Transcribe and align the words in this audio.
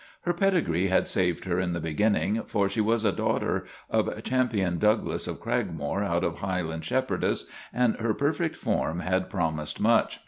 Her 0.21 0.33
pedigree 0.33 0.87
had 0.87 1.07
saved 1.07 1.45
her 1.45 1.59
in 1.59 1.73
the 1.73 1.79
beginning, 1.79 2.41
for 2.47 2.67
she 2.67 2.81
was 2.81 3.05
a 3.05 3.11
daughter 3.11 3.65
of 3.87 4.09
Ch. 4.23 4.31
Douglas 4.79 5.27
of 5.27 5.39
Cragmore 5.39 6.03
out 6.03 6.23
of 6.23 6.39
Highland 6.39 6.83
Shepherdess, 6.83 7.45
and 7.71 7.95
her 7.97 8.15
perfect 8.15 8.55
form 8.55 9.01
had 9.01 9.29
promised 9.29 9.79
much. 9.79 10.19